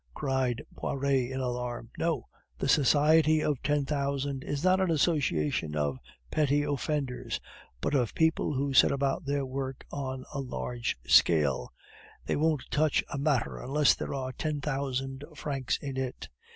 cried 0.15 0.63
Pioret 0.75 1.29
in 1.29 1.39
alarm. 1.39 1.91
"No. 1.95 2.27
The 2.57 2.67
Society 2.67 3.41
of 3.43 3.57
the 3.57 3.61
Ten 3.67 3.85
Thousand 3.85 4.43
is 4.43 4.63
not 4.63 4.79
an 4.81 4.89
association 4.89 5.75
of 5.75 5.99
petty 6.31 6.63
offenders, 6.63 7.39
but 7.81 7.93
of 7.93 8.15
people 8.15 8.53
who 8.55 8.73
set 8.73 8.91
about 8.91 9.25
their 9.25 9.45
work 9.45 9.85
on 9.91 10.25
a 10.33 10.39
large 10.39 10.97
scale 11.05 11.71
they 12.25 12.35
won't 12.35 12.63
touch 12.71 13.03
a 13.13 13.19
matter 13.19 13.59
unless 13.59 13.93
there 13.93 14.15
are 14.15 14.31
ten 14.31 14.59
thousand 14.59 15.23
francs 15.35 15.77
in 15.77 15.97
it. 15.97 16.29